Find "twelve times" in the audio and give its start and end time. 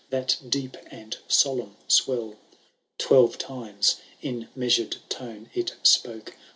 2.97-3.97